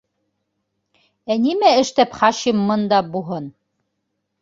[1.35, 3.55] У нимә эштәп Хашим мында буһын?